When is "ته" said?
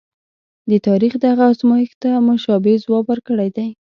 2.03-2.09